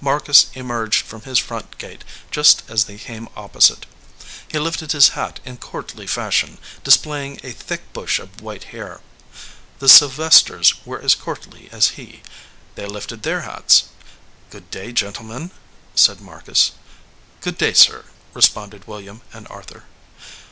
Marcus 0.00 0.46
emerged 0.54 1.06
from 1.06 1.20
his 1.22 1.38
front 1.38 1.78
gate 1.78 2.02
just 2.32 2.64
as 2.68 2.86
they 2.86 2.98
came 2.98 3.28
opposite. 3.36 3.86
He 4.48 4.58
lifted 4.58 4.90
his 4.90 5.10
hat 5.10 5.38
in 5.44 5.58
courtly 5.58 6.08
fashion, 6.08 6.58
displaying 6.82 7.38
a 7.44 7.52
thick 7.52 7.92
busfi 7.92 8.18
of 8.18 8.40
white 8.40 8.64
hair. 8.74 9.00
The 9.78 9.88
Sylvesters 9.88 10.84
were 10.84 11.00
as 11.00 11.14
courtly 11.14 11.68
as 11.70 11.90
he. 11.90 12.22
They 12.74 12.86
lifted 12.86 13.22
their 13.22 13.42
hats. 13.42 13.84
"Good 14.50 14.72
day, 14.72 14.90
gentle 14.90 15.22
men," 15.24 15.52
said 15.94 16.20
Marcus. 16.20 16.72
"Good 17.40 17.56
day, 17.58 17.72
sir," 17.72 18.06
responded 18.34 18.88
William 18.88 19.22
and 19.32 19.46
Arthur. 19.46 19.84